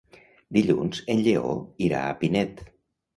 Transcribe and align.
Dilluns 0.55 1.01
en 1.13 1.21
Lleó 1.27 1.51
irà 1.89 1.99
a 2.07 2.17
Pinet. 2.23 2.65